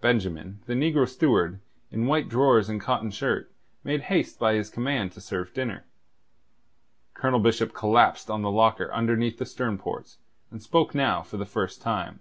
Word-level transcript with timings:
Benjamin, 0.00 0.58
the 0.66 0.72
negro 0.72 1.08
steward, 1.08 1.60
in 1.92 2.06
white 2.08 2.28
drawers 2.28 2.68
and 2.68 2.80
cotton 2.80 3.12
shirt, 3.12 3.52
made 3.84 4.00
haste 4.10 4.36
by 4.36 4.54
his 4.54 4.70
command 4.70 5.12
to 5.12 5.20
serve 5.20 5.54
dinner. 5.54 5.84
Colonel 7.14 7.38
Bishop 7.38 7.72
collapsed 7.74 8.28
on 8.28 8.42
the 8.42 8.50
locker 8.50 8.92
under 8.92 9.14
the 9.14 9.46
stern 9.46 9.78
ports, 9.78 10.18
and 10.50 10.60
spoke 10.60 10.96
now 10.96 11.22
for 11.22 11.36
the 11.36 11.46
first 11.46 11.80
time. 11.80 12.18